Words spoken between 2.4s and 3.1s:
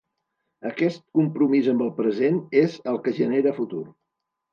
és el